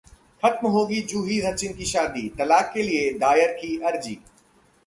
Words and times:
खत्म 0.43 0.67
होगी 0.67 1.01
जूही-सचिन 1.01 1.73
की 1.73 1.85
शादी, 1.85 2.27
तलाक 2.29 2.71
के 2.73 2.83
लिए 2.83 3.13
दायर 3.13 3.51
की 3.51 3.77
अर्जी 3.81 4.17